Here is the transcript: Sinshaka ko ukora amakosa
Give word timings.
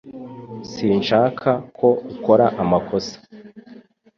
Sinshaka 0.71 1.49
ko 1.77 1.87
ukora 2.13 2.45
amakosa 2.61 3.15